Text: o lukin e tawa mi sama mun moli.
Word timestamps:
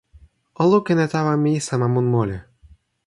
o 0.61 0.63
lukin 0.71 1.01
e 1.05 1.07
tawa 1.13 1.33
mi 1.43 1.53
sama 1.67 1.87
mun 1.93 2.07
moli. 2.13 2.37